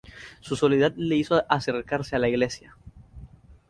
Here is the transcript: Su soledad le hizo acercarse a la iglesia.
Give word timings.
Su 0.39 0.55
soledad 0.55 0.93
le 0.97 1.15
hizo 1.15 1.43
acercarse 1.47 2.15
a 2.15 2.19
la 2.19 2.27
iglesia. 2.27 2.75